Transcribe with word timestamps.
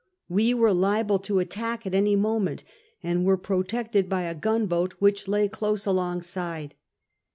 We 0.27 0.55
were 0.55 0.73
liable 0.73 1.19
to 1.19 1.37
attack 1.37 1.85
at 1.85 1.93
any 1.93 2.15
moment, 2.15 2.63
and 3.03 3.23
were 3.23 3.37
protected 3.37 4.09
by 4.09 4.23
a 4.23 4.33
gunboat 4.33 4.93
which 4.93 5.27
lay 5.27 5.47
close 5.47 5.85
along 5.85 6.23
side. 6.23 6.73